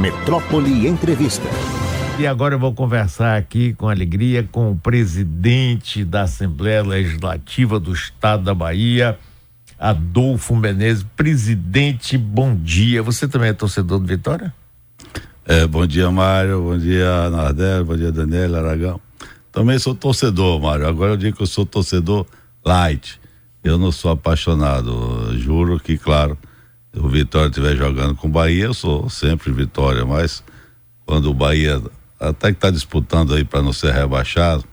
[0.00, 1.46] Metrópole Entrevista.
[2.18, 7.92] E agora eu vou conversar aqui com alegria com o presidente da Assembleia Legislativa do
[7.92, 9.18] Estado da Bahia,
[9.78, 11.04] Adolfo Menezes.
[11.14, 13.02] Presidente, bom dia.
[13.02, 14.54] Você também é torcedor do Vitória?
[15.44, 16.62] É, bom dia, Mário.
[16.62, 17.84] Bom dia, Nardel.
[17.84, 18.98] Bom dia, Daniela Aragão.
[19.52, 20.88] Também sou torcedor, Mário.
[20.88, 22.24] Agora eu digo que eu sou torcedor
[22.64, 23.20] light.
[23.62, 25.36] Eu não sou apaixonado.
[25.36, 26.38] Juro que, claro,
[26.96, 30.42] o Vitória estiver jogando com o Bahia, eu sou sempre Vitória, mas
[31.06, 31.80] quando o Bahia
[32.20, 34.64] até que está disputando aí para não ser rebaixado,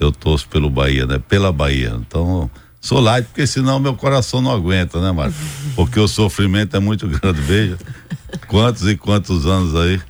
[0.00, 1.18] eu torço pelo Bahia, né?
[1.28, 1.94] Pela Bahia.
[2.00, 2.50] Então,
[2.80, 5.34] sou light, porque senão meu coração não aguenta, né, Mário?
[5.74, 7.40] Porque o sofrimento é muito grande.
[7.42, 7.78] Veja
[8.46, 10.00] quantos e quantos anos aí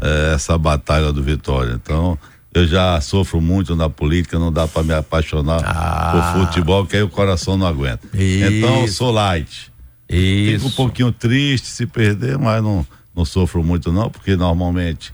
[0.00, 1.72] é, essa batalha do Vitória.
[1.72, 2.18] Então,
[2.52, 6.34] eu já sofro muito na política, não dá para me apaixonar ah.
[6.34, 8.06] por futebol, que aí o coração não aguenta.
[8.14, 8.52] Isso.
[8.52, 9.72] Então, sou light.
[10.08, 10.64] Isso.
[10.64, 15.12] Fico um pouquinho triste se perder, mas não, não sofro muito não, porque normalmente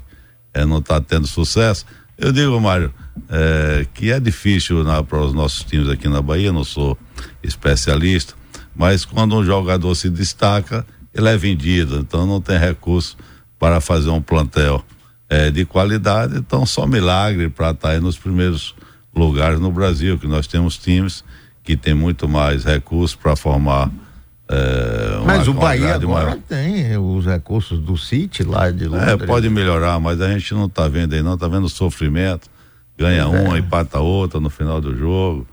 [0.52, 1.87] é, não está tendo sucesso.
[2.18, 2.93] Eu digo, Mário,
[3.29, 6.96] é, que é difícil para os nossos times aqui na Bahia, não sou
[7.43, 8.34] especialista,
[8.74, 13.16] mas quando um jogador se destaca, ele é vendido, então não tem recurso
[13.59, 14.84] para fazer um plantel
[15.29, 18.74] é, de qualidade, então só milagre para estar tá aí nos primeiros
[19.15, 21.24] lugares no Brasil, que nós temos times
[21.62, 23.90] que tem muito mais recursos para formar
[24.48, 26.38] é, mas o Bahia agora maior.
[26.48, 29.09] tem os recursos do City lá de Londres.
[29.09, 32.51] É, pode melhorar, mas a gente não está vendo aí não, está vendo o sofrimento.
[32.99, 33.59] Ganha pois uma, é.
[33.60, 35.46] empata outra no final do jogo.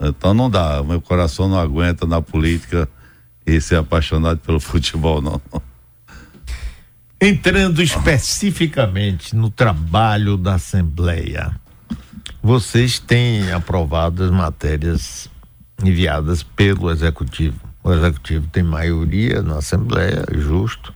[0.00, 2.88] Então não dá, meu coração não aguenta na política
[3.46, 5.40] e ser apaixonado pelo futebol, não.
[7.20, 11.54] Entrando especificamente no trabalho da Assembleia,
[12.42, 15.28] vocês têm aprovado as matérias
[15.84, 20.92] enviadas pelo Executivo o executivo tem maioria na Assembleia, justo.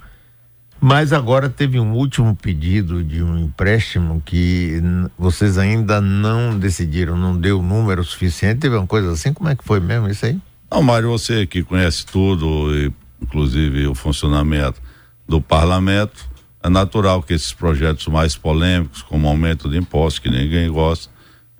[0.80, 4.82] Mas agora teve um último pedido de um empréstimo que
[5.18, 8.60] vocês ainda não decidiram, não deu número suficiente.
[8.60, 9.32] Teve uma coisa assim?
[9.32, 10.38] Como é que foi mesmo isso aí?
[10.70, 12.92] Não, Mário, você que conhece tudo,
[13.22, 14.80] inclusive o funcionamento
[15.26, 16.28] do parlamento,
[16.62, 21.10] é natural que esses projetos mais polêmicos, como aumento de impostos, que ninguém gosta,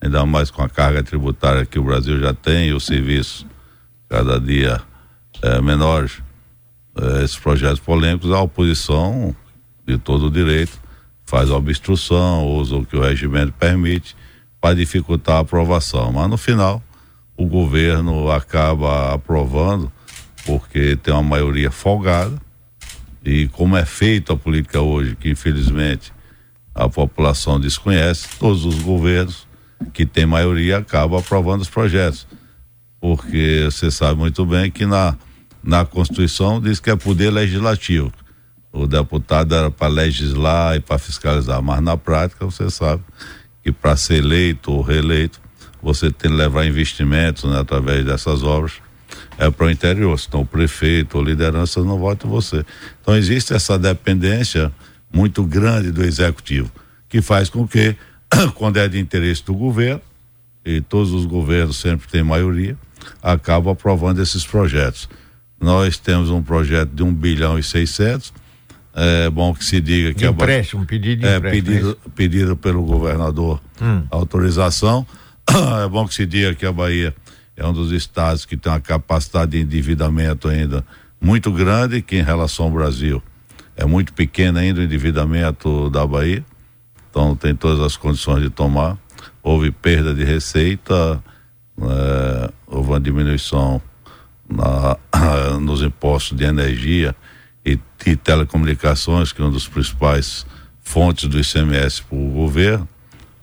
[0.03, 3.47] ainda mais com a carga tributária que o Brasil já tem e o serviço
[4.07, 4.83] cada dia
[5.45, 6.23] é, menores
[6.97, 9.37] é, esses projetos polêmicos, a oposição,
[9.87, 10.81] de todo o direito,
[11.27, 14.17] faz obstrução, usa o que o regimento permite
[14.61, 16.13] para dificultar a aprovação.
[16.13, 16.83] Mas no final,
[17.37, 19.93] o governo acaba aprovando
[20.47, 22.41] porque tem uma maioria folgada
[23.25, 26.13] e como é feita a política hoje, que infelizmente
[26.75, 29.47] a população desconhece, todos os governos
[29.93, 32.27] que têm maioria acabam aprovando os projetos.
[33.01, 35.17] Porque você sabe muito bem que na
[35.65, 38.13] na Constituição diz que é poder legislativo.
[38.71, 43.03] O deputado era para legislar e para fiscalizar, mas na prática você sabe
[43.63, 45.41] que para ser eleito ou reeleito
[45.83, 48.73] você tem que levar investimentos né, através dessas obras
[49.39, 50.21] é para o interior.
[50.27, 52.65] Então o prefeito ou liderança não vota você.
[53.01, 54.73] Então existe essa dependência
[55.13, 56.71] muito grande do executivo,
[57.09, 57.97] que faz com que,
[58.55, 60.01] quando é de interesse do governo,
[60.65, 62.77] e todos os governos sempre têm maioria,
[63.23, 65.09] acabam aprovando esses projetos.
[65.65, 68.35] Nós temos um projeto de um bilhão e seiscentos.
[68.95, 72.83] É bom que se diga que de empréstimo, é pedido de é, pedido, pedido pelo
[72.85, 74.05] governador hum.
[74.11, 75.07] autorização.
[75.85, 77.15] É bom que se diga que a Bahia
[77.57, 80.85] é um dos estados que tem uma capacidade de endividamento ainda
[81.21, 83.23] muito grande, que em relação ao Brasil
[83.77, 86.45] é muito pequeno ainda o endividamento da Bahia.
[87.11, 88.99] Então tem todas as condições de tomar.
[89.43, 91.23] Houve perda de receita,
[91.81, 93.81] é, houve uma diminuição
[94.49, 94.97] na,
[95.61, 97.15] nos impostos de energia
[97.65, 100.47] e, e telecomunicações, que é uma das principais
[100.83, 102.89] fontes do ICMS para o governo,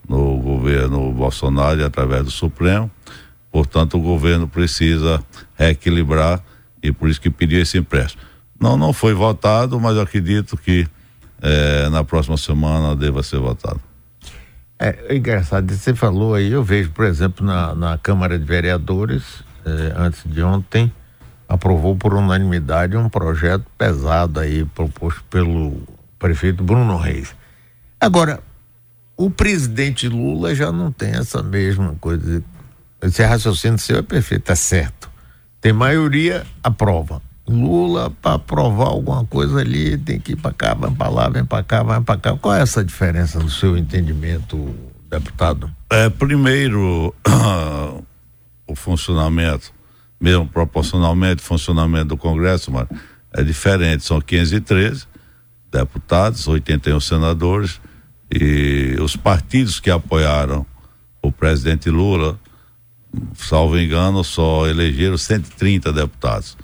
[0.07, 2.89] no governo Bolsonaro e através do Supremo.
[3.51, 5.23] Portanto, o governo precisa
[5.55, 6.41] reequilibrar
[6.81, 8.23] e por isso que pediu esse empréstimo.
[8.59, 10.87] Não, não foi votado, mas acredito que
[11.41, 13.81] eh, na próxima semana deva ser votado.
[14.79, 19.43] É, é engraçado, você falou aí, eu vejo, por exemplo, na, na Câmara de Vereadores,
[19.65, 20.91] eh, antes de ontem,
[21.47, 25.81] aprovou por unanimidade um projeto pesado aí, proposto pelo
[26.17, 27.35] prefeito Bruno Reis.
[27.99, 28.39] Agora,
[29.17, 32.43] o presidente Lula já não tem essa mesma coisa.
[33.01, 35.09] Esse raciocínio seu é perfeito, é certo.
[35.59, 37.21] Tem maioria, aprova.
[37.47, 41.43] Lula, para aprovar alguma coisa ali, tem que ir para cá, vai para lá, vem
[41.43, 42.37] para cá, vai para cá.
[42.37, 44.73] Qual é essa diferença no seu entendimento,
[45.09, 45.69] deputado?
[45.91, 47.13] É, primeiro,
[48.71, 49.73] o funcionamento,
[50.19, 52.87] mesmo proporcionalmente, o funcionamento do Congresso, mas
[53.33, 55.05] é diferente, são 513,
[55.69, 57.81] deputados, 81 senadores
[58.33, 60.65] e os partidos que apoiaram
[61.21, 62.39] o presidente Lula,
[63.35, 66.57] salvo engano, só elegeram 130 deputados.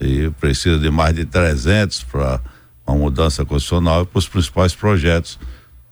[0.00, 2.40] E precisa de mais de 300 para
[2.86, 5.38] uma mudança constitucional e para os principais projetos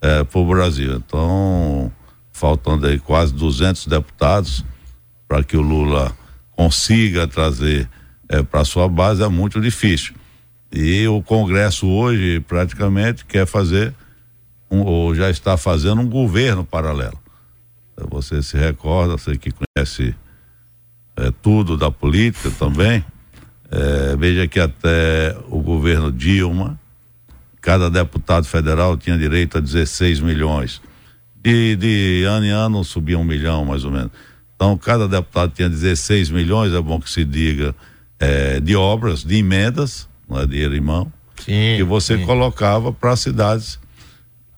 [0.02, 0.96] eh, para o Brasil.
[0.96, 1.90] Então,
[2.32, 4.64] faltando aí quase 200 deputados
[5.28, 6.16] para que o Lula
[6.56, 7.88] consiga trazer
[8.28, 10.14] eh, para sua base é muito difícil.
[10.72, 13.94] E o Congresso hoje praticamente quer fazer
[14.70, 17.18] um, ou já está fazendo um governo paralelo.
[18.10, 20.14] Você se recorda, você que conhece
[21.16, 23.04] é, tudo da política também,
[23.70, 26.78] é, veja que até o governo Dilma,
[27.60, 30.82] cada deputado federal tinha direito a 16 milhões.
[31.40, 34.10] De, de ano em ano subia um milhão, mais ou menos.
[34.64, 37.74] Então, cada deputado tinha 16 milhões, é bom que se diga,
[38.18, 42.24] é, de obras, de emendas, não é dinheiro em mão, sim, que você sim.
[42.24, 43.78] colocava para cidades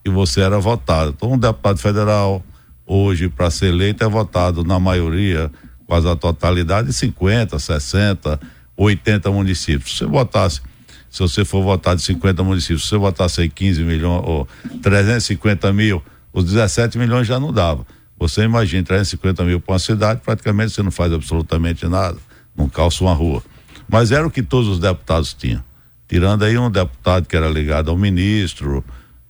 [0.01, 1.13] que você era votado.
[1.13, 2.41] Então, um deputado federal,
[2.85, 5.51] hoje, para ser eleito, é votado na maioria,
[5.85, 8.39] quase a totalidade, 50, 60,
[8.77, 9.91] 80 municípios.
[9.91, 10.61] Se você votasse,
[11.09, 14.47] se você for votado em 50 municípios, se você votasse aí 15 milhões ou
[14.81, 16.01] 350 mil,
[16.31, 17.85] os 17 milhões já não dava.
[18.19, 22.17] Você imagina 350 mil para uma cidade, praticamente você não faz absolutamente nada,
[22.55, 23.43] não calça uma rua.
[23.87, 25.63] Mas era o que todos os deputados tinham.
[26.07, 28.83] Tirando aí um deputado que era ligado ao ministro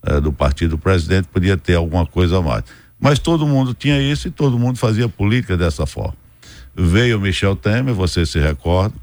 [0.04, 2.64] eh, do partido do presidente, podia ter alguma coisa a mais.
[2.98, 6.16] Mas todo mundo tinha isso e todo mundo fazia política dessa forma.
[6.74, 8.94] Veio Michel Temer, você se recorda,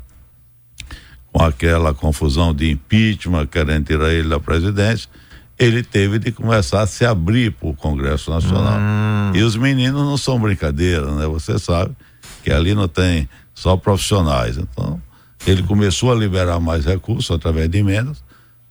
[1.31, 5.09] com aquela confusão de impeachment, querendo tirar ele da presidência,
[5.57, 8.77] ele teve de começar a se abrir para o Congresso Nacional.
[8.77, 9.31] Hum.
[9.33, 11.25] E os meninos não são brincadeira, né?
[11.27, 11.95] Você sabe
[12.43, 14.57] que ali não tem só profissionais.
[14.57, 15.01] Então,
[15.47, 18.23] ele começou a liberar mais recursos através de emendas.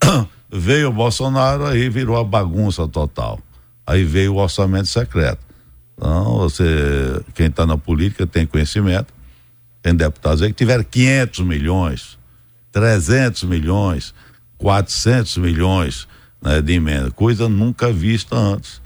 [0.53, 3.41] veio o Bolsonaro, aí virou a bagunça total.
[3.87, 5.41] Aí veio o orçamento secreto.
[5.97, 6.65] Então, você,
[7.35, 9.13] quem está na política tem conhecimento.
[9.83, 12.19] Tem deputados aí que tiveram 500 milhões,
[12.73, 14.15] 300 milhões,
[14.59, 16.09] 400 milhões
[16.45, 18.83] né, de emenda, coisa nunca vista antes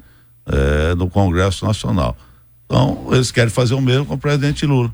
[0.46, 2.16] é, no Congresso Nacional.
[2.64, 4.92] Então, eles querem fazer o mesmo com o presidente Lula.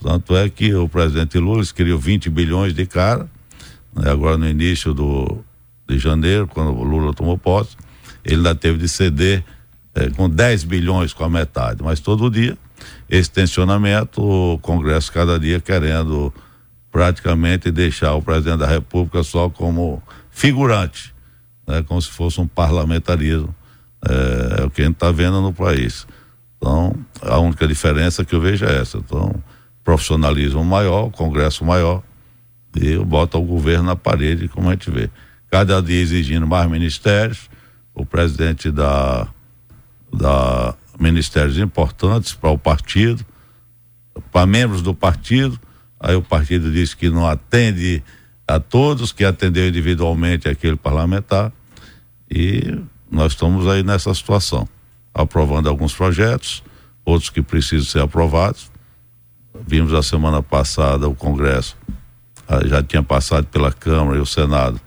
[0.00, 3.28] Tanto é que o presidente Lula queria 20 bilhões de cara,
[3.94, 5.42] né, agora no início do,
[5.88, 7.76] de janeiro, quando o Lula tomou posse,
[8.24, 9.42] ele ainda teve de ceder
[9.94, 12.56] eh, com 10 bilhões com a metade, mas todo dia
[13.08, 16.32] esse tensionamento, o Congresso cada dia querendo
[16.90, 21.14] praticamente deixar o presidente da República só como figurante,
[21.68, 23.54] né, como se fosse um parlamentarismo,
[24.08, 26.06] é, é o que a gente está vendo no país.
[26.56, 28.96] Então, a única diferença que eu vejo é essa.
[28.96, 29.34] Então,
[29.84, 32.02] profissionalismo maior, Congresso maior,
[32.74, 35.10] e bota o governo na parede, como a gente vê.
[35.50, 37.50] Cada dia exigindo mais ministérios,
[37.94, 39.28] o presidente da,
[40.12, 43.24] da ministérios importantes para o partido,
[44.32, 45.58] para membros do partido,
[46.00, 48.02] aí o partido diz que não atende
[48.46, 51.52] a todos, que atendeu individualmente aquele parlamentar,
[52.30, 52.78] e
[53.10, 54.68] nós estamos aí nessa situação,
[55.14, 56.62] aprovando alguns projetos,
[57.04, 58.70] outros que precisam ser aprovados.
[59.66, 61.76] Vimos a semana passada o Congresso,
[62.46, 64.80] ah, já tinha passado pela Câmara e o Senado,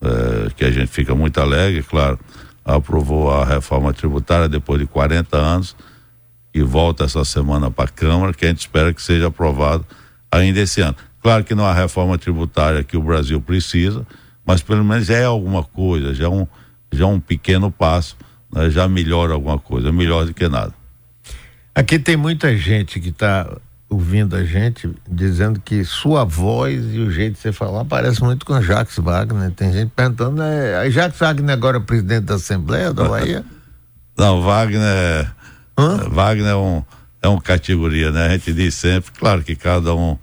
[0.00, 2.18] é, que a gente fica muito alegre, claro,
[2.64, 5.76] aprovou a reforma tributária depois de 40 anos
[6.52, 9.86] e volta essa semana para a Câmara, que a gente espera que seja aprovado
[10.30, 10.96] ainda esse ano.
[11.22, 14.06] Claro que não a reforma tributária que o Brasil precisa,
[14.46, 16.46] mas pelo menos é alguma coisa, já é um,
[16.92, 18.16] já é um pequeno passo,
[18.52, 18.70] né?
[18.70, 20.72] já melhora alguma coisa, melhor do que nada.
[21.74, 27.10] Aqui tem muita gente que está ouvindo a gente dizendo que sua voz e o
[27.10, 29.50] jeito de você falar parece muito com Jacques Wagner.
[29.50, 33.44] Tem gente perguntando, é, Jacques Wagner agora é presidente da Assembleia da Bahia?
[34.16, 35.30] Não, Wagner,
[35.78, 36.08] Hã?
[36.08, 36.82] Wagner é um,
[37.20, 38.26] é um categoria, né?
[38.26, 40.16] A gente diz sempre, claro que cada um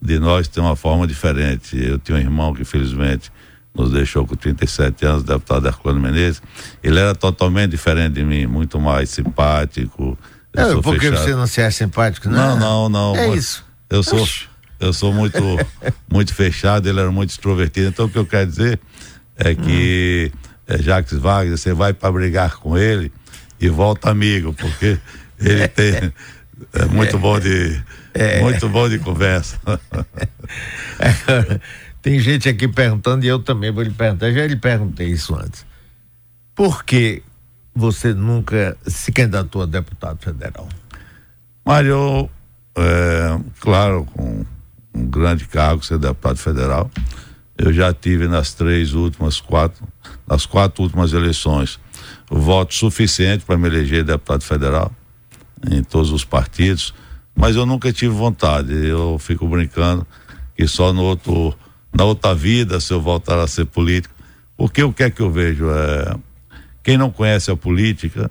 [0.00, 1.76] de nós tem uma forma diferente.
[1.76, 3.32] Eu tinha um irmão que infelizmente
[3.74, 6.40] nos deixou com 37 anos, deputado Herculano Menezes.
[6.82, 10.16] Ele era totalmente diferente de mim, muito mais simpático,
[10.54, 11.24] eu é, porque fechado.
[11.24, 12.56] você não se acha simpático, não?
[12.56, 13.16] Não, não, não.
[13.16, 13.64] É isso.
[13.90, 14.26] Eu sou,
[14.78, 15.38] eu sou muito,
[16.08, 17.88] muito fechado, ele era muito extrovertido.
[17.88, 18.78] Então o que eu quero dizer
[19.36, 20.38] é que hum.
[20.68, 23.12] é, Jacques Wagner, você vai para brigar com ele
[23.60, 24.98] e volta amigo, porque
[25.40, 26.12] ele tem
[26.72, 27.82] é muito bom de
[28.14, 28.40] é.
[28.40, 29.58] muito bom de conversa.
[32.04, 35.64] tem gente aqui perguntando e eu também vou lhe perguntar, já lhe perguntei isso antes.
[36.54, 37.22] Por que
[37.74, 40.68] você nunca se candidatou a deputado federal?
[41.64, 42.28] Mário,
[42.76, 44.44] é, claro, com
[44.94, 46.90] um grande cargo, ser deputado federal,
[47.56, 49.88] Eu já tive nas três últimas quatro,
[50.28, 51.80] nas quatro últimas eleições,
[52.30, 54.92] o voto suficiente para me eleger deputado federal
[55.70, 56.92] em todos os partidos,
[57.34, 58.74] mas eu nunca tive vontade.
[58.74, 60.06] Eu fico brincando
[60.54, 61.56] que só no outro,
[61.96, 64.14] na outra vida, se eu voltar a ser político,
[64.56, 65.70] porque o que é que eu vejo?
[65.70, 66.16] É,
[66.82, 68.30] quem não conhece a política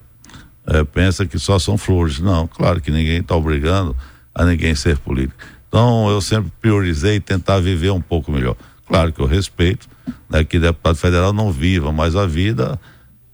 [0.65, 2.19] é, pensa que só são flores.
[2.19, 3.95] Não, claro que ninguém está obrigando
[4.33, 5.35] a ninguém ser político.
[5.67, 8.55] Então eu sempre priorizei tentar viver um pouco melhor.
[8.87, 9.87] Claro que eu respeito
[10.29, 12.79] né, que deputado federal não viva, mas a vida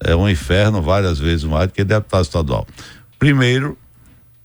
[0.02, 2.66] é um inferno várias vezes mais do que deputado estadual.
[3.18, 3.76] Primeiro,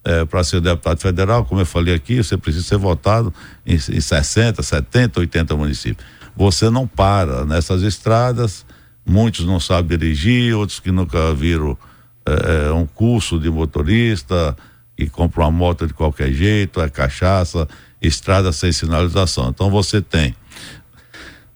[0.05, 3.33] é, para ser deputado federal, como eu falei aqui, você precisa ser votado
[3.65, 6.07] em, em 60, 70, 80 municípios.
[6.35, 8.65] Você não para nessas estradas,
[9.05, 11.77] muitos não sabem dirigir, outros que nunca viram
[12.25, 14.55] é, um curso de motorista,
[14.97, 17.67] e compra uma moto de qualquer jeito, é cachaça,
[18.01, 19.49] estrada sem sinalização.
[19.49, 20.35] Então você tem.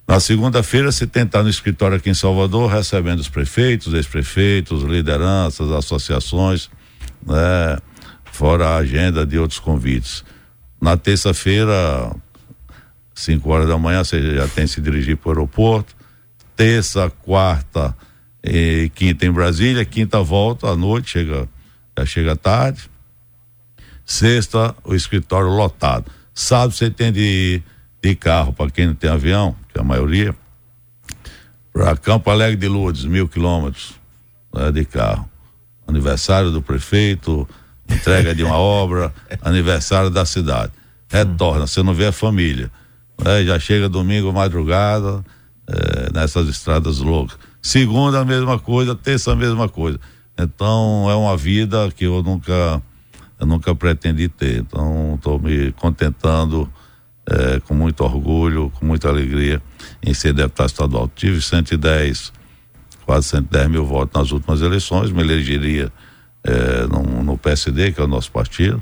[0.08, 6.70] Na segunda-feira, se tentar no escritório aqui em Salvador, recebendo os prefeitos, ex-prefeitos, lideranças, associações,
[7.26, 7.78] né?
[8.40, 10.24] Fora a agenda de outros convites.
[10.82, 12.10] Na terça-feira,
[13.14, 15.94] 5 horas da manhã, você já tem que se dirigir para o aeroporto.
[16.56, 17.94] Terça, quarta
[18.42, 21.50] e quinta em Brasília, quinta volta à noite, chega,
[21.98, 22.90] já chega tarde.
[24.06, 26.10] Sexta, o escritório lotado.
[26.34, 27.62] Sábado você tem de
[28.02, 30.34] de carro, para quem não tem avião, que é a maioria,
[31.74, 33.96] para Campo Alegre de Lourdes, mil quilômetros
[34.54, 35.30] né, de carro.
[35.86, 37.46] Aniversário do prefeito,
[37.90, 40.72] entrega de uma obra, aniversário da cidade.
[41.10, 42.72] Retorna, você não vê a família.
[43.24, 45.24] Né, já chega domingo, madrugada,
[45.68, 47.38] é, nessas estradas loucas.
[47.62, 50.00] Segunda, a mesma coisa, terça, a mesma coisa.
[50.38, 52.82] Então, é uma vida que eu nunca,
[53.40, 54.60] eu nunca pretendi ter.
[54.60, 56.72] Então, estou me contentando
[57.30, 59.62] é, com muito orgulho, com muita alegria
[60.02, 61.12] em ser deputado estadual.
[61.14, 62.32] Tive 110,
[63.06, 65.92] quase 110 mil votos nas últimas eleições, me elegeria
[66.50, 68.82] é, no, no, PSD, que é o nosso partido,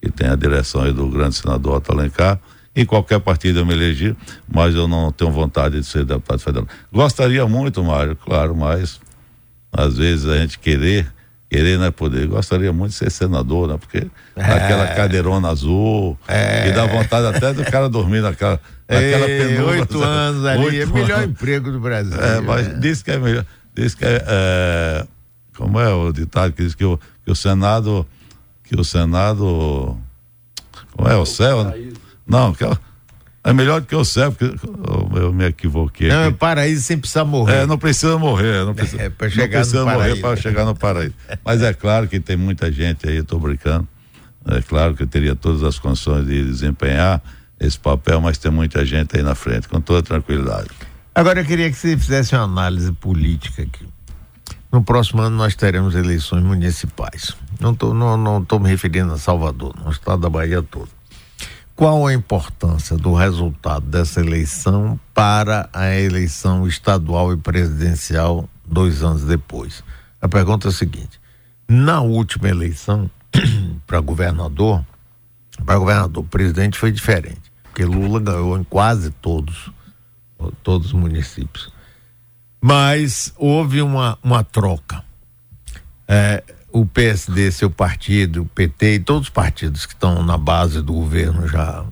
[0.00, 2.40] que tem a direção do grande senador Otto Alencar.
[2.74, 4.16] Em qualquer partido eu me elegi,
[4.48, 6.66] mas eu não tenho vontade de ser deputado federal.
[6.90, 8.98] Gostaria muito, Mário, claro, mas
[9.70, 11.12] às vezes a gente querer
[11.52, 12.26] querer não é poder.
[12.26, 13.76] Gostaria muito de ser senador, né?
[13.78, 14.42] Porque é.
[14.42, 16.68] aquela cadeirona azul, é.
[16.68, 19.64] e dá vontade até do cara dormir naquela, naquela penumbra.
[19.66, 22.18] Oito anos ali, oito é o melhor emprego do Brasil.
[22.18, 22.74] É, mas é.
[22.78, 25.06] diz que é melhor, diz que é, é,
[25.56, 28.06] como é o ditado que diz que o, que o Senado,
[28.64, 29.96] que o Senado,
[30.92, 31.92] como é, o céu, né?
[32.26, 32.76] Não, que é
[33.44, 36.08] é melhor do que o céu, porque eu, eu me equivoquei.
[36.08, 37.62] Não, é o paraíso sem precisar morrer.
[37.62, 38.64] É, não precisa morrer.
[38.64, 41.14] Não precisa, é, para chegar não precisa morrer para chegar no paraíso.
[41.44, 43.88] Mas é claro que tem muita gente aí, estou brincando.
[44.46, 47.20] É claro que eu teria todas as condições de desempenhar
[47.58, 50.68] esse papel, mas tem muita gente aí na frente, com toda tranquilidade.
[51.12, 53.86] Agora eu queria que você fizesse uma análise política aqui.
[54.72, 57.36] No próximo ano nós teremos eleições municipais.
[57.60, 60.88] Não estou não, não tô me referindo a Salvador, no estado da Bahia todo.
[61.76, 69.24] Qual a importância do resultado dessa eleição para a eleição estadual e presidencial dois anos
[69.24, 69.84] depois?
[70.22, 71.20] A pergunta é a seguinte:
[71.68, 73.10] na última eleição
[73.86, 74.82] para governador,
[75.66, 79.70] para governador, presidente foi diferente, porque Lula ganhou em quase todos,
[80.62, 81.70] todos os municípios.
[82.64, 85.02] Mas houve uma, uma troca.
[86.06, 90.80] É, o PSD, seu partido, o PT e todos os partidos que estão na base
[90.80, 91.84] do governo já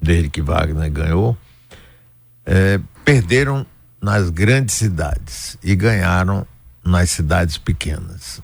[0.00, 1.36] desde que Wagner ganhou,
[2.44, 3.66] é, perderam
[4.00, 6.46] nas grandes cidades e ganharam
[6.84, 8.42] nas cidades pequenas,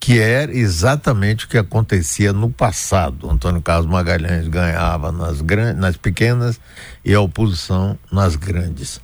[0.00, 3.30] que era exatamente o que acontecia no passado.
[3.30, 6.60] Antônio Carlos Magalhães ganhava nas, grandes, nas pequenas
[7.04, 9.00] e a oposição nas grandes.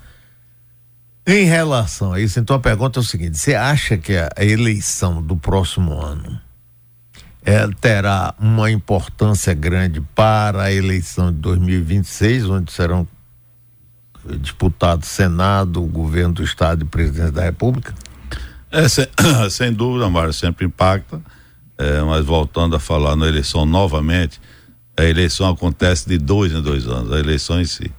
[1.27, 5.23] Em relação a isso, então a pergunta é o seguinte: você acha que a eleição
[5.23, 6.41] do próximo ano
[7.43, 13.07] é, terá uma importância grande para a eleição de 2026, onde serão
[14.41, 17.95] disputados Senado, governo do Estado e presidente da República?
[18.71, 19.07] É, sem,
[19.51, 21.21] sem dúvida, Mário, sempre impacta.
[21.79, 24.41] É, mas voltando a falar na eleição novamente,
[24.97, 27.91] a eleição acontece de dois em dois anos, a eleição em si.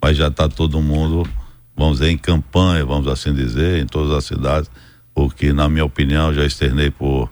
[0.00, 1.28] Mas já está todo mundo
[1.76, 4.70] vamos dizer, em campanha, vamos assim dizer, em todas as cidades,
[5.14, 7.30] porque, na minha opinião, já externei por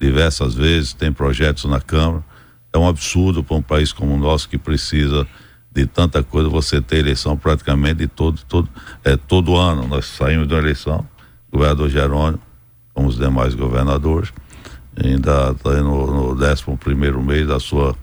[0.00, 2.24] diversas vezes, tem projetos na Câmara.
[2.72, 5.26] É um absurdo para um país como o nosso que precisa
[5.70, 8.68] de tanta coisa, você ter eleição praticamente de todo, todo,
[9.04, 9.86] é, todo ano.
[9.86, 11.06] Nós saímos de uma eleição,
[11.50, 12.42] governador Jerônimo,
[12.92, 14.32] como os demais governadores,
[15.02, 17.96] ainda está no, no 11 primeiro mês da sua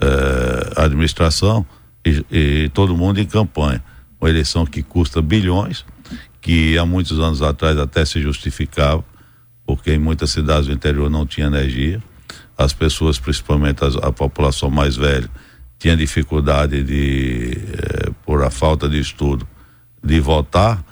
[0.00, 1.64] é, administração
[2.04, 3.82] e, e todo mundo em campanha
[4.20, 5.84] uma eleição que custa bilhões,
[6.40, 9.04] que há muitos anos atrás até se justificava,
[9.66, 12.02] porque em muitas cidades do interior não tinha energia.
[12.56, 15.28] As pessoas, principalmente as, a população mais velha,
[15.78, 19.48] tinha dificuldade de, eh, por a falta de estudo,
[20.04, 20.84] de votar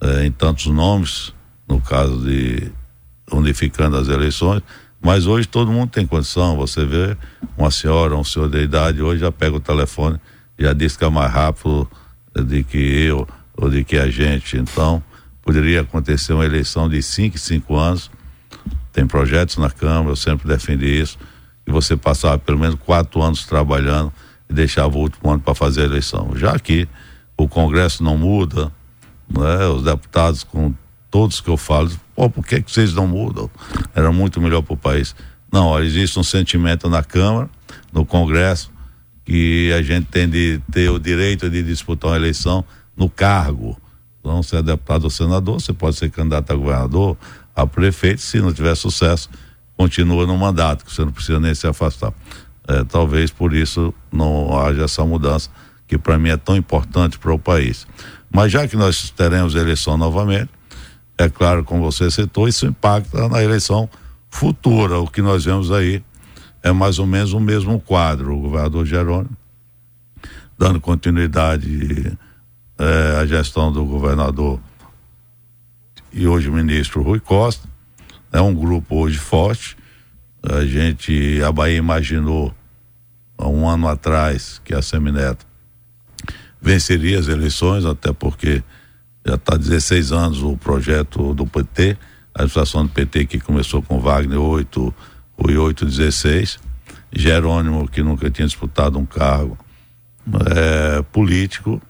[0.00, 1.32] eh, em tantos nomes,
[1.68, 2.72] no caso de
[3.30, 4.62] unificando as eleições.
[5.00, 6.56] Mas hoje todo mundo tem condição.
[6.56, 7.16] Você vê
[7.56, 10.18] uma senhora, um senhor de idade, hoje já pega o telefone,
[10.58, 11.88] já diz que é mais rápido
[12.34, 14.56] de que eu ou de que a gente.
[14.56, 15.02] Então,
[15.42, 18.10] poderia acontecer uma eleição de 5 em 5 anos.
[18.92, 21.18] Tem projetos na Câmara, eu sempre defendi isso.
[21.66, 24.12] E você passava pelo menos quatro anos trabalhando
[24.48, 26.32] e deixava o último ano para fazer a eleição.
[26.36, 26.88] Já que
[27.36, 28.72] o Congresso não muda,
[29.28, 30.74] né, os deputados, com
[31.10, 33.50] todos que eu falo, pô, por que, que vocês não mudam?
[33.94, 35.14] Era muito melhor para o país.
[35.50, 37.48] Não, existe um sentimento na Câmara,
[37.92, 38.71] no Congresso,
[39.24, 42.64] que a gente tem de ter o direito de disputar uma eleição
[42.96, 43.76] no cargo.
[44.20, 47.16] Então, se é deputado ou senador, você pode ser candidato a governador,
[47.54, 49.28] a prefeito, se não tiver sucesso,
[49.76, 52.12] continua no mandato, que você não precisa nem se afastar.
[52.68, 55.50] É, talvez por isso não haja essa mudança,
[55.86, 57.86] que para mim é tão importante para o país.
[58.30, 60.50] Mas já que nós teremos eleição novamente,
[61.18, 63.88] é claro, como você citou, isso impacta na eleição
[64.30, 64.98] futura.
[64.98, 66.02] O que nós vemos aí
[66.62, 68.36] é mais ou menos o mesmo quadro.
[68.36, 69.36] O governador Jerônimo
[70.58, 72.16] dando continuidade
[72.78, 74.60] é, à gestão do governador
[76.12, 77.68] e hoje o ministro Rui Costa.
[78.32, 79.76] É um grupo hoje forte.
[80.42, 82.54] A gente, a Bahia imaginou
[83.36, 85.46] há um ano atrás que a Semineto
[86.60, 88.62] venceria as eleições, até porque
[89.26, 91.96] já está 16 anos o projeto do PT,
[92.34, 94.94] a administração do PT que começou com Wagner 8,
[95.36, 96.58] foi 816.
[97.14, 99.58] Jerônimo, que nunca tinha disputado um cargo
[100.56, 101.80] é, político,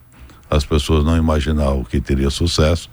[0.50, 2.90] as pessoas não imaginavam que teria sucesso,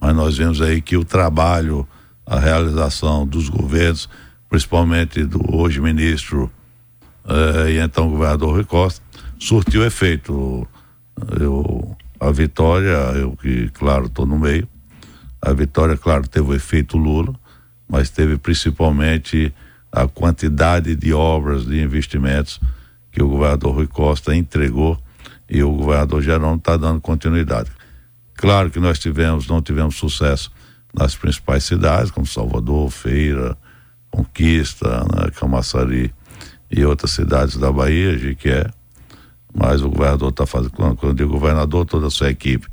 [0.00, 1.86] mas nós vemos aí que o trabalho,
[2.24, 4.08] a realização dos governos,
[4.48, 6.50] principalmente do hoje ministro
[7.28, 9.02] é, e então governador Rui Costa,
[9.38, 10.66] surtiu efeito.
[11.38, 14.68] Eu, a vitória, eu que, claro, estou no meio,
[15.40, 17.34] a vitória, claro, teve o efeito Lula,
[17.88, 19.52] mas teve principalmente
[19.96, 22.60] a quantidade de obras, de investimentos
[23.10, 25.02] que o governador Rui Costa entregou
[25.48, 27.70] e o governador Gerônimo está dando continuidade.
[28.34, 30.52] Claro que nós tivemos, não tivemos sucesso
[30.92, 33.56] nas principais cidades, como Salvador, Feira,
[34.10, 36.12] Conquista, né, Camaçari
[36.70, 38.68] e outras cidades da Bahia, Jiquié,
[39.54, 42.66] mas o governador está fazendo, quando eu digo governador, toda a sua equipe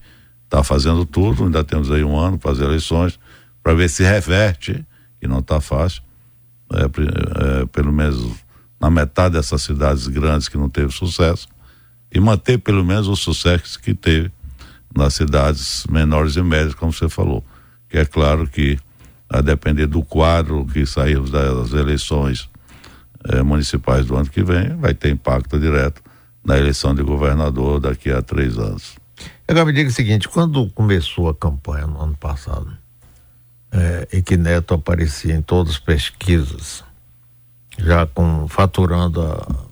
[0.44, 3.18] está fazendo tudo, ainda temos aí um ano para as eleições,
[3.64, 4.86] para ver se reverte,
[5.22, 6.04] que não está fácil,
[6.74, 8.36] é, é, pelo menos
[8.80, 11.48] na metade dessas cidades grandes que não teve sucesso
[12.12, 14.32] e manter pelo menos o sucesso que teve
[14.96, 17.44] nas cidades menores e médias, como você falou.
[17.90, 18.78] Que é claro que,
[19.30, 22.50] a depender do quadro que sairmos das eleições
[23.26, 26.04] eh, municipais do ano que vem, vai ter impacto direto
[26.46, 28.96] na eleição de governador daqui a três anos.
[29.48, 32.78] Agora me diga o seguinte, quando começou a campanha no ano passado,
[33.74, 36.84] é, e que Neto aparecia em todas as pesquisas,
[37.78, 39.66] já com faturando a,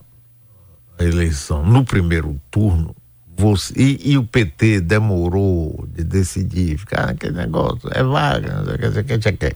[0.98, 2.96] a eleição no primeiro turno,
[3.38, 9.02] você, e, e, o PT demorou de decidir, ficar naquele negócio, é Wagner, não sei
[9.02, 9.56] o que, não que,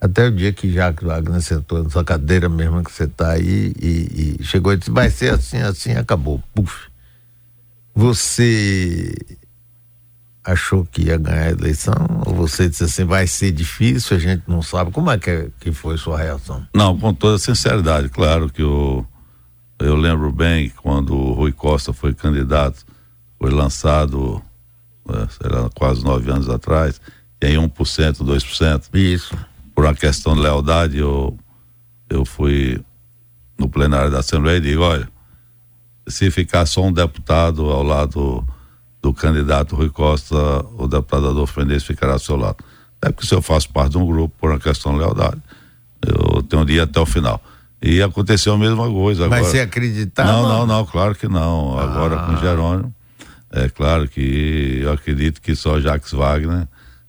[0.00, 4.36] até o dia que Jacques Wagner sentou nessa cadeira mesmo que você está aí e,
[4.38, 6.42] e, chegou e disse, vai ser assim, assim, acabou.
[6.54, 6.88] Puf.
[7.94, 9.14] Você
[10.46, 11.94] achou que ia ganhar a eleição?
[12.24, 14.92] Ou você disse assim, vai ser difícil, a gente não sabe?
[14.92, 16.66] Como é que, é, que foi sua reação?
[16.72, 19.04] Não, com toda sinceridade, claro que eu,
[19.80, 22.86] eu lembro bem quando o Rui Costa foi candidato,
[23.38, 24.40] foi lançado,
[25.04, 27.00] né, era quase nove anos atrás,
[27.42, 28.94] e aí 1%, 2%.
[28.94, 29.36] Isso.
[29.74, 31.36] Por uma questão de lealdade, eu,
[32.08, 32.80] eu fui
[33.58, 35.08] no plenário da Assembleia e digo, olha,
[36.06, 38.46] se ficar só um deputado ao lado
[39.06, 40.36] do candidato Rui Costa,
[40.76, 42.56] o deputado Adolfo Menezes ficará ao seu lado.
[43.00, 45.40] É porque se eu faço parte de um grupo por uma questão de lealdade,
[46.02, 47.40] eu tenho um dia até o final.
[47.80, 49.26] E aconteceu a mesma coisa.
[49.26, 49.40] Agora.
[49.40, 50.32] Mas você acreditava?
[50.32, 51.78] Não, não, não, claro que não.
[51.78, 52.26] Agora ah.
[52.26, 52.92] com Jerônimo,
[53.52, 56.66] é claro que eu acredito que só Jacques Wagner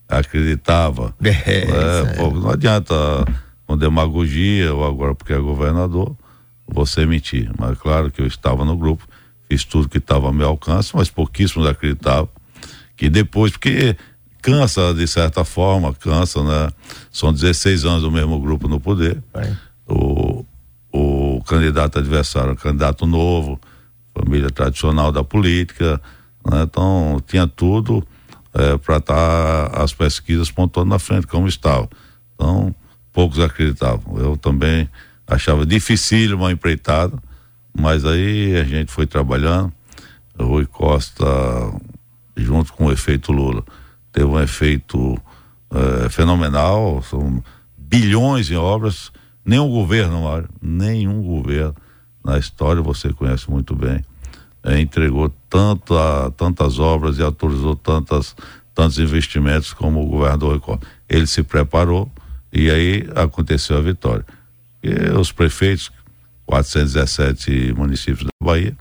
[0.07, 1.15] acreditava.
[1.25, 2.93] É, é, pô, não adianta
[3.65, 6.15] com demagogia ou agora porque é governador
[6.67, 7.49] você mentir.
[7.57, 9.07] Mas claro que eu estava no grupo
[9.49, 12.29] fiz tudo que estava ao meu alcance, mas pouquíssimos acreditavam
[12.97, 13.95] que depois, porque
[14.41, 16.71] cansa de certa forma, cansa, né?
[17.12, 19.23] São 16 anos do mesmo grupo no poder.
[19.88, 20.43] O,
[20.91, 23.62] o candidato adversário, o candidato novo,
[24.13, 26.01] família tradicional da política,
[26.49, 26.63] Né?
[26.63, 28.05] Então tinha tudo
[28.53, 31.88] é, para estar tá as pesquisas pontuando na frente, como estava.
[32.33, 32.73] Então,
[33.13, 34.17] poucos acreditavam.
[34.17, 34.89] Eu também
[35.27, 37.17] achava difícil uma empreitada,
[37.79, 39.71] mas aí a gente foi trabalhando.
[40.39, 41.25] Rui Costa,
[42.35, 43.63] junto com o efeito Lula,
[44.11, 45.17] teve um efeito
[45.71, 47.43] é, fenomenal, são
[47.77, 49.11] bilhões em obras.
[49.45, 51.75] Nenhum governo, Mário, nenhum governo
[52.23, 54.03] na história, você conhece muito bem,
[54.63, 58.35] é, entregou tanta, tantas obras e autorizou tantas,
[58.75, 62.11] tantos investimentos como o governador Rui Ele se preparou
[62.51, 64.25] e aí aconteceu a vitória.
[64.83, 65.91] E os prefeitos,
[66.47, 68.75] 417 municípios da Bahia,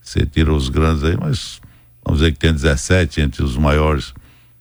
[0.00, 1.60] você tira os grandes aí, mas
[2.02, 4.14] vamos dizer que tem 17 entre os maiores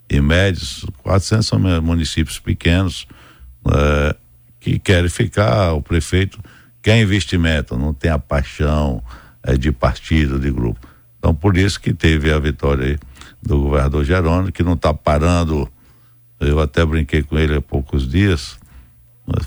[0.10, 3.08] e médios, 400 são municípios pequenos
[3.72, 4.16] é,
[4.60, 6.40] que querem ficar, o prefeito
[6.82, 9.04] quer investimento, não tem a paixão
[9.44, 10.80] é, de partido, de grupo.
[11.20, 13.00] Então, por isso que teve a vitória aí
[13.42, 15.70] do governador Jerônimo, que não está parando.
[16.40, 18.58] Eu até brinquei com ele há poucos dias,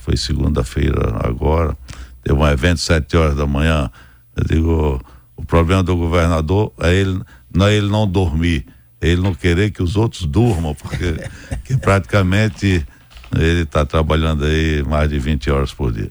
[0.01, 1.77] foi segunda-feira agora.
[2.23, 3.91] Teve um evento sete horas da manhã.
[4.37, 5.01] Eu digo,
[5.37, 7.21] o problema do governador é ele,
[7.55, 8.67] não é ele não dormir,
[9.01, 11.17] é ele não querer que os outros durmam, porque
[11.65, 12.87] que praticamente
[13.35, 16.11] ele está trabalhando aí mais de 20 horas por dia.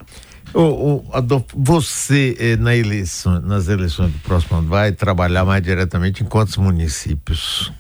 [0.54, 5.62] O, o Adolfo, você eh, na eleição, nas eleições do próximo ano vai trabalhar mais
[5.62, 7.72] diretamente em quantos municípios?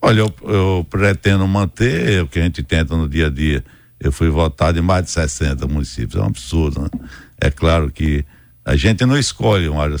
[0.00, 3.62] Olha, eu, eu, pretendo manter o que a gente tenta no dia a dia.
[4.00, 6.88] Eu fui votado em mais de 60 municípios, é um absurdo, né?
[7.40, 8.24] É claro que
[8.64, 9.96] a gente não escolhe, olha,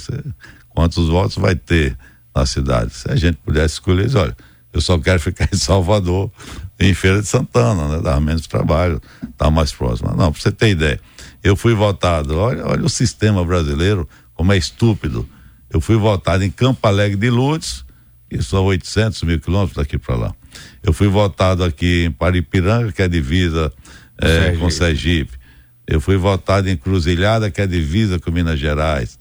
[0.68, 1.96] quantos votos vai ter
[2.34, 2.94] na cidade.
[2.94, 4.36] Se a gente pudesse escolher, olha,
[4.72, 6.30] eu só quero ficar em Salvador,
[6.78, 8.00] em Feira de Santana, né?
[8.02, 9.00] Dá menos trabalho,
[9.36, 10.10] tá mais próximo.
[10.10, 11.00] Não, pra você ter ideia
[11.46, 15.28] eu fui votado, olha, olha o sistema brasileiro, como é estúpido.
[15.70, 17.84] Eu fui votado em Campo Alegre de Lourdes,
[18.28, 20.34] que são 800 mil quilômetros daqui para lá.
[20.82, 23.72] Eu fui votado aqui em Paripiranga, que é divisa
[24.20, 25.38] é, com Sergipe.
[25.86, 29.18] Eu fui votado em Cruzilhada, que é divisa com Minas Gerais.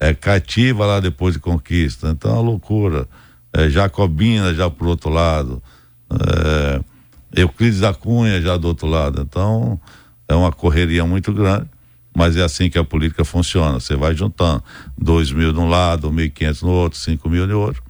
[0.00, 2.08] É Cativa lá depois de Conquista.
[2.08, 3.06] Então é uma loucura.
[3.52, 5.62] É, Jacobina já pro outro lado.
[6.10, 6.80] É,
[7.40, 9.20] Euclides da Cunha já do outro lado.
[9.22, 9.78] Então,
[10.26, 11.66] é uma correria muito grande,
[12.14, 13.80] mas é assim que a política funciona.
[13.80, 14.62] Você vai juntando
[14.96, 17.82] dois mil de um lado, mil e quinhentos no outro, cinco mil no outro,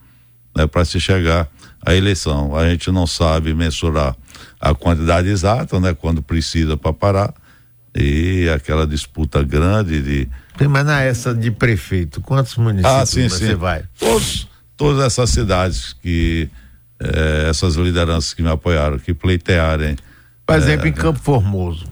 [0.57, 1.49] né, para se chegar
[1.85, 2.57] à eleição.
[2.57, 4.17] A gente não sabe mensurar
[4.61, 7.35] a quantidade exata, né, quando precisa para parar
[7.95, 10.29] e aquela disputa grande de
[10.69, 13.55] mas na essa de prefeito, quantos municípios ah, sim, você sim.
[13.55, 13.85] vai?
[13.99, 16.51] Todos, todas essas cidades que
[17.01, 19.97] eh, essas lideranças que me apoiaram, que pleitearem.
[20.45, 21.87] Por exemplo, eh, em Campo Formoso.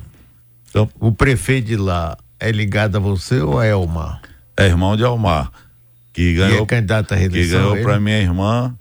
[0.68, 4.20] Então, o prefeito de lá é ligado a você ou é Elmar?
[4.56, 5.50] É irmão de Elmar,
[6.12, 7.60] que ganhou, é candidato à reeleição.
[7.60, 8.74] Que ganhou para minha irmã,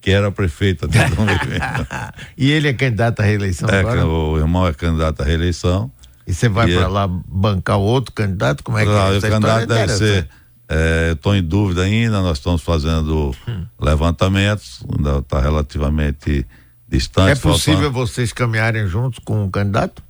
[0.00, 0.98] que era prefeita até
[2.36, 4.04] E ele é candidato à reeleição é, agora?
[4.04, 5.92] O irmão é candidato à reeleição.
[6.28, 6.86] E você vai para é...
[6.86, 8.62] lá bancar outro candidato?
[8.62, 9.16] Como é que Não, é?
[9.16, 10.28] O candidato deve ser.
[10.68, 13.64] É, estou em dúvida ainda, nós estamos fazendo hum.
[13.80, 16.46] levantamentos, ainda está relativamente
[16.86, 17.30] distante.
[17.30, 18.06] É possível faltando...
[18.06, 20.02] vocês caminharem juntos com o candidato?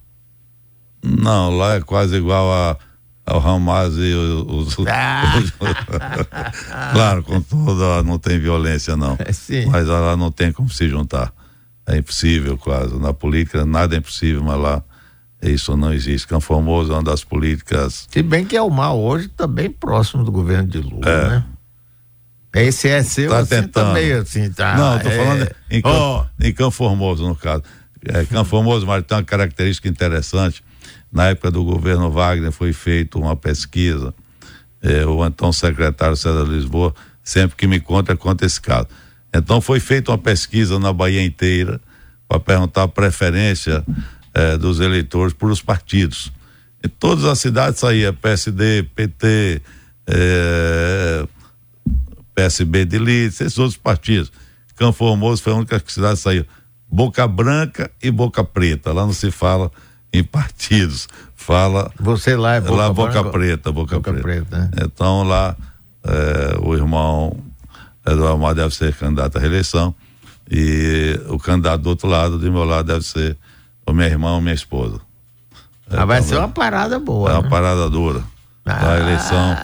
[1.00, 2.76] Não, lá é quase igual a,
[3.24, 4.76] ao Hamas e os.
[4.90, 5.40] Ah.
[6.92, 8.02] claro, com toda.
[8.02, 9.16] Não tem violência, não.
[9.20, 9.66] É.
[9.66, 11.32] Mas lá não tem como se juntar.
[11.86, 12.98] É impossível, quase.
[12.98, 14.82] Na política nada é impossível, mas lá
[15.42, 16.26] isso não existe.
[16.26, 18.06] Campo Formoso é uma das políticas.
[18.10, 21.28] Se bem que é o mal hoje está bem próximo do governo de Lula, é.
[21.28, 21.44] né?
[22.54, 23.88] Esse é seu, tá assim, tentando.
[23.88, 24.76] também, assim, tá.
[24.76, 25.16] Não, estou é...
[25.16, 26.44] falando em Campo, oh.
[26.44, 27.62] em Campo Formoso, no caso.
[28.04, 30.62] É, Campo Formoso, mas tem uma característica interessante
[31.12, 34.14] na época do governo Wagner foi feita uma pesquisa,
[34.82, 38.88] eh, o então secretário César Lisboa, sempre que me conta, conta esse caso.
[39.34, 41.80] Então foi feita uma pesquisa na Bahia inteira
[42.28, 43.84] para perguntar a preferência
[44.38, 46.32] eh, dos eleitores por os partidos.
[46.84, 49.60] Em todas as cidades saía PSD, PT,
[50.06, 51.26] eh,
[52.36, 54.30] PSB de Líder, esses outros partidos.
[54.76, 56.46] Campo Formoso foi a única cidade que saiu.
[56.88, 58.92] Boca Branca e Boca Preta.
[58.92, 59.72] Lá não se fala
[60.12, 61.08] em partidos.
[61.34, 61.90] Fala.
[61.98, 64.22] Você lá é Boca, lá, boca Preta, Boca, boca Preta.
[64.22, 64.70] preta né?
[64.84, 65.56] Então lá
[66.04, 67.36] é, o irmão
[68.06, 69.92] Eduardo Amar deve ser candidato à reeleição
[70.48, 73.36] e o candidato do outro lado, do meu lado, deve ser
[73.90, 75.00] o meu irmão ou minha esposa.
[75.90, 77.30] Ah, vai ser uma parada boa.
[77.30, 77.38] É né?
[77.38, 78.22] uma parada dura.
[78.66, 79.56] Ah, a eleição,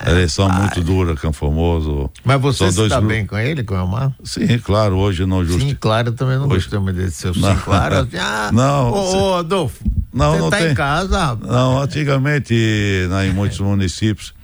[0.00, 0.58] a eleição vai.
[0.58, 2.10] muito dura, Campo Formoso.
[2.22, 4.12] Mas você está bem com ele, com o Elmar?
[4.22, 5.62] Sim, claro, hoje não justo.
[5.62, 6.68] Sim, claro, eu também não hoje...
[6.78, 8.06] muito desse seu sim, claro.
[8.18, 10.72] Ah, não, ô, ô, Adolfo, não, você não tá tem...
[10.72, 11.50] em casa, rapaz.
[11.50, 14.34] Não, antigamente, na, em muitos municípios,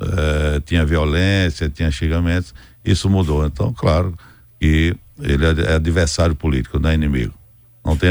[0.00, 3.44] eh, tinha violência, tinha xingamentos, isso mudou.
[3.44, 4.14] Então, claro
[4.60, 7.34] que ele é, é adversário político, não é inimigo.
[7.84, 8.10] Não tem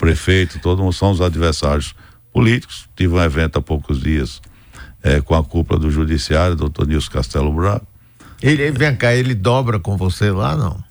[0.00, 1.94] prefeito, todos são os adversários
[2.32, 2.88] políticos.
[2.96, 4.40] Tive um evento há poucos dias
[5.02, 7.86] é, com a cúpula do judiciário, doutor Nilson Castelo Branco.
[8.42, 10.82] Ele, vem cá, ele dobra com você lá, não?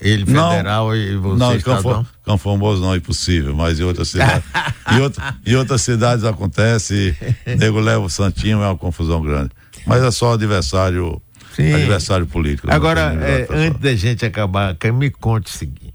[0.00, 2.06] Ele federal não, e você não, estadual?
[2.24, 4.44] Campo Famoso não é impossível, mas em outras cidades,
[4.92, 7.16] em, outra, em outras cidades acontece,
[7.56, 9.50] nego leva o Santinho, é uma confusão grande.
[9.86, 11.22] Mas é só adversário,
[11.54, 11.72] Sim.
[11.72, 12.68] adversário político.
[12.68, 15.85] Agora, é, antes da gente acabar, me conte o seguinte,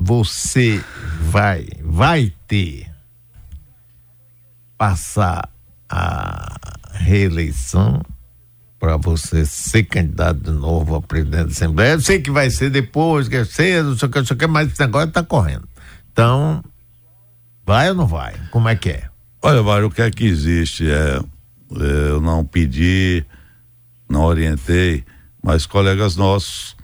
[0.00, 0.82] você
[1.20, 2.90] vai, vai ter
[4.78, 5.46] passar
[5.90, 6.56] a
[6.94, 8.00] reeleição
[8.78, 11.92] para você ser candidato de novo a presidente da Assembleia.
[11.92, 14.34] Eu sei que vai ser depois, que é cedo, não sei o que, não sei
[14.36, 15.68] o que, mas esse negócio está correndo.
[16.10, 16.64] Então,
[17.66, 18.34] vai ou não vai?
[18.50, 19.10] Como é que é?
[19.42, 23.22] Olha, Mário, o que é que existe é, é eu não pedi,
[24.08, 25.04] não orientei,
[25.42, 26.74] mas colegas nossos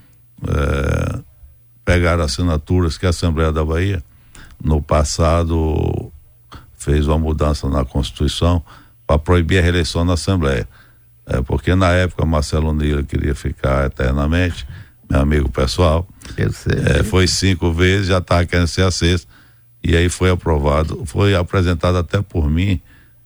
[0.47, 1.26] é,
[1.87, 4.03] pegaram assinaturas que a Assembleia da Bahia
[4.63, 6.13] no passado
[6.77, 8.63] fez uma mudança na Constituição
[9.07, 10.69] para proibir a reeleição na Assembleia.
[11.25, 14.67] É, porque na época Marcelo Nila queria ficar eternamente,
[15.09, 16.07] meu amigo pessoal.
[16.99, 19.29] É, foi cinco vezes, já estava querendo ser a sexta.
[19.83, 22.81] E aí foi aprovado, foi apresentado até por mim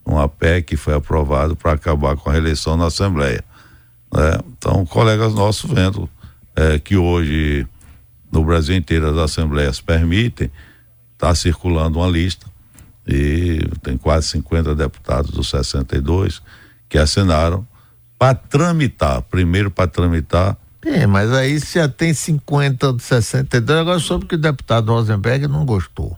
[0.04, 3.42] uma PEC que foi aprovado para acabar com a reeleição na Assembleia.
[4.12, 4.38] Né?
[4.58, 6.10] Então, colegas nossos vendo
[6.54, 7.66] é, que hoje
[8.30, 10.50] no Brasil inteiro as assembleias permitem,
[11.14, 12.46] está circulando uma lista
[13.06, 16.42] e tem quase 50 deputados dos 62
[16.88, 17.66] que assinaram
[18.18, 20.56] para tramitar, primeiro para tramitar.
[20.84, 25.64] É, mas aí já tem 50 de 62, agora soube que o deputado Rosenberg não
[25.64, 26.16] gostou.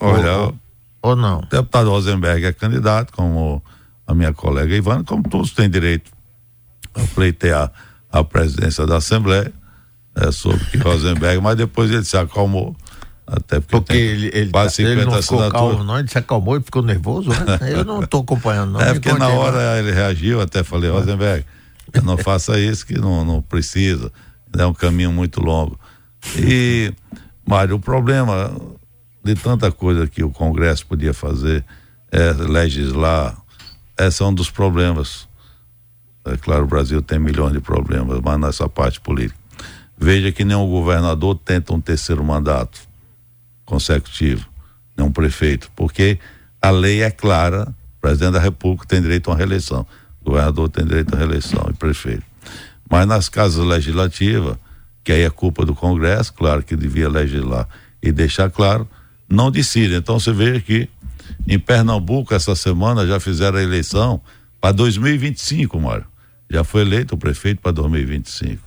[0.00, 0.54] Olha, ou,
[1.02, 1.40] ou não?
[1.40, 3.62] O deputado Rosenberg é candidato, como
[4.06, 6.10] a minha colega Ivana, como todos têm direito
[6.94, 7.72] a pleitear
[8.10, 9.52] a presidência da Assembleia,
[10.16, 12.74] é, sobre que Rosenberg, mas depois ele se acalmou
[13.26, 16.56] até porque, porque ele, ele, quase 50 ele não ficou calmo, não, ele se acalmou
[16.56, 17.58] e ficou nervoso, né?
[17.72, 18.80] Eu não estou acompanhando, não.
[18.80, 21.44] É porque na hora ele reagiu, até falei, Rosenberg,
[22.04, 24.12] não faça isso que não, não precisa.
[24.56, 25.78] É um caminho muito longo.
[26.36, 26.92] E,
[27.44, 28.54] Mário, o problema
[29.24, 31.64] de tanta coisa que o Congresso podia fazer
[32.12, 33.36] é legislar,
[33.98, 35.28] esse é um dos problemas.
[36.24, 39.45] É claro, o Brasil tem milhões de problemas, mas nessa parte política.
[39.98, 42.80] Veja que nenhum governador tenta um terceiro mandato
[43.64, 44.46] consecutivo,
[44.96, 46.18] não um prefeito, porque
[46.60, 49.86] a lei é clara, o presidente da República tem direito a uma reeleição,
[50.20, 52.24] o governador tem direito a reeleição e prefeito.
[52.88, 54.56] Mas nas casas legislativas,
[55.02, 57.68] que aí é culpa do Congresso, claro que devia legislar
[58.02, 58.88] e deixar claro,
[59.28, 59.96] não decidem.
[59.96, 60.88] Então você vê que
[61.46, 64.20] em Pernambuco essa semana já fizeram a eleição
[64.60, 66.06] para 2025, Mário.
[66.48, 68.62] Já foi eleito o prefeito para 2025.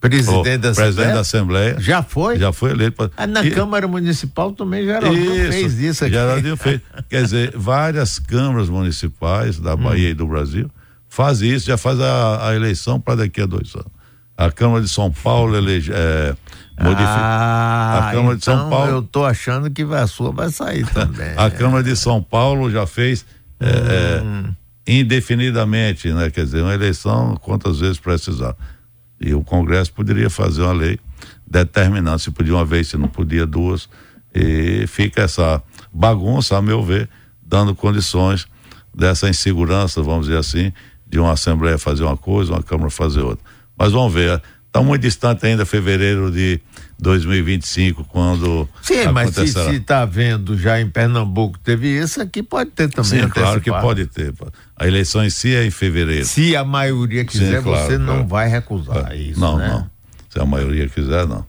[0.00, 1.76] Presidente, da, presidente da Assembleia.
[1.80, 2.38] Já foi?
[2.38, 2.96] Já foi eleito.
[2.96, 3.10] Pra...
[3.16, 3.50] Ah, na e...
[3.50, 6.14] Câmara Municipal também Geraldinho isso, fez isso aqui.
[6.14, 6.80] Geraldinho fez.
[7.10, 10.10] Quer dizer, várias câmaras municipais da Bahia hum.
[10.10, 10.70] e do Brasil
[11.08, 13.90] fazem isso, já faz a, a eleição para daqui a dois anos.
[14.36, 16.36] A Câmara de São Paulo elege, é,
[16.80, 17.08] modifica.
[17.08, 18.92] Ah, a Câmara então de São então Paulo.
[18.92, 21.32] Eu tô achando que a sua vai sair também.
[21.36, 23.26] a Câmara de São Paulo já fez
[23.58, 24.54] é, hum.
[24.86, 26.30] é, indefinidamente, né?
[26.30, 28.54] Quer dizer, uma eleição quantas vezes precisar.
[29.20, 30.98] E o Congresso poderia fazer uma lei
[31.46, 33.88] determinando se podia uma vez, se não podia duas.
[34.34, 37.08] E fica essa bagunça, a meu ver,
[37.42, 38.46] dando condições
[38.94, 40.72] dessa insegurança, vamos dizer assim,
[41.06, 43.44] de uma Assembleia fazer uma coisa, uma Câmara fazer outra.
[43.76, 46.60] Mas vamos ver, está muito distante ainda fevereiro de
[47.00, 48.68] 2025, quando.
[48.82, 49.42] Sim, mas se
[49.76, 53.22] está vendo já em Pernambuco teve isso, aqui pode ter também.
[53.22, 54.34] Sim, claro que pode ter.
[54.76, 56.24] A eleição em si é em fevereiro.
[56.24, 58.26] Se a maioria quiser, Sim, claro, você não claro.
[58.26, 59.16] vai recusar é.
[59.16, 59.38] isso.
[59.38, 59.68] Não, né?
[59.68, 59.90] não.
[60.28, 61.46] Se a maioria quiser, não.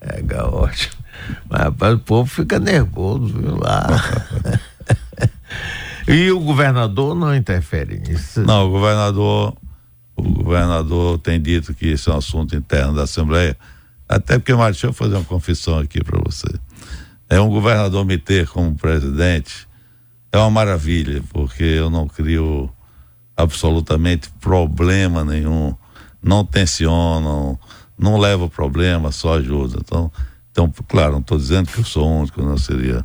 [0.00, 0.94] É, ótimo.
[1.50, 3.86] Mas rapaz, o povo fica nervoso, viu lá.
[6.08, 8.40] e o governador não interfere nisso?
[8.40, 9.54] Não, o governador.
[10.16, 13.56] O governador tem dito que isso é um assunto interno da Assembleia
[14.08, 16.48] até porque, Mário, deixa eu fazer uma confissão aqui para você.
[17.28, 19.68] É um governador me ter como presidente
[20.30, 22.70] é uma maravilha, porque eu não crio
[23.36, 25.74] absolutamente problema nenhum,
[26.22, 27.58] não tensiono,
[27.98, 29.78] não levo problema, só ajuda.
[29.80, 30.12] Então,
[30.50, 33.04] então claro, não estou dizendo que eu sou único, não seria.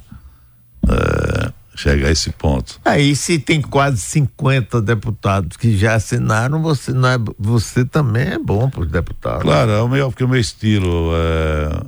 [0.89, 2.79] É, chega a esse ponto.
[2.85, 8.39] Aí se tem quase 50 deputados que já assinaram, você não é, você também é
[8.39, 9.43] bom para os deputados.
[9.43, 11.83] Claro, é o meu, porque o meu estilo é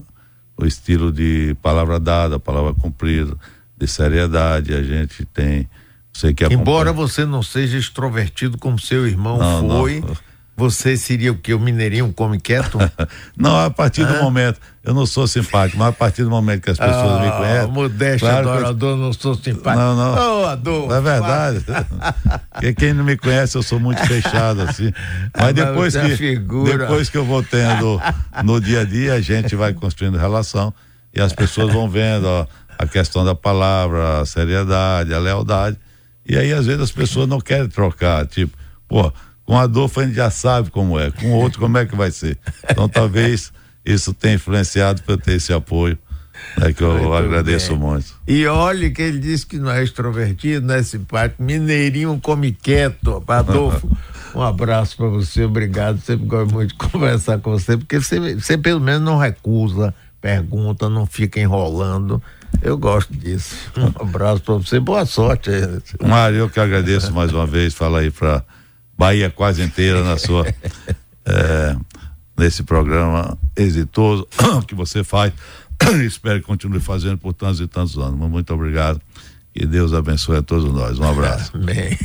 [0.58, 3.36] o estilo de palavra dada, palavra cumprida,
[3.78, 5.68] de seriedade, a gente tem
[6.14, 10.16] sei que Embora você não seja extrovertido como seu irmão não, foi, não.
[10.58, 11.54] Você seria o que?
[11.54, 12.78] O mineirinho come quieto?
[13.38, 16.70] não, a partir do momento, eu não sou simpático, mas a partir do momento que
[16.70, 17.72] as pessoas ah, me conhecem.
[17.72, 18.98] Modéstia claro adorador, eu...
[18.98, 19.84] não sou simpático.
[19.84, 20.42] Não, não.
[20.42, 21.66] Oh, Adolfo, é verdade.
[22.54, 24.94] Porque quem não me conhece, eu sou muito fechado, assim.
[25.38, 26.78] Mas depois que, figura.
[26.78, 28.00] depois que eu vou tendo
[28.44, 30.74] no dia a dia, a gente vai construindo relação
[31.14, 35.78] e as pessoas vão vendo ó, a questão da palavra, a seriedade, a lealdade.
[36.26, 38.26] E aí, às vezes, as pessoas não querem trocar.
[38.26, 39.12] Tipo, pô,
[39.46, 42.38] com Adolfo a gente já sabe como é, com outro como é que vai ser.
[42.70, 43.54] Então talvez
[43.86, 45.98] isso tenha influenciado para eu ter esse apoio.
[46.62, 47.80] É que eu muito agradeço bem.
[47.80, 48.14] muito.
[48.28, 51.42] E olhe que ele disse que não é extrovertido, não é simpático.
[51.42, 53.90] Mineirinho come quieto, Adolfo.
[54.34, 56.00] um abraço para você, obrigado.
[56.02, 60.90] Sempre gosto muito de conversar com você, porque você, você pelo menos não recusa, pergunta,
[60.90, 62.22] não fica enrolando.
[62.62, 63.56] Eu gosto disso.
[63.78, 65.52] Um abraço para você, boa sorte.
[66.02, 67.74] Mário, eu que agradeço mais uma vez.
[67.74, 68.44] Fala aí para
[68.98, 70.46] Bahia quase inteira na sua
[71.26, 71.76] é,
[72.38, 74.28] nesse programa exitoso
[74.68, 75.34] que você faz.
[76.06, 78.18] Espero que continue fazendo por tantos e tantos anos.
[78.18, 79.02] Muito obrigado.
[79.54, 81.00] Que Deus abençoe a todos nós.
[81.00, 81.52] Um abraço.
[81.56, 81.98] Amém.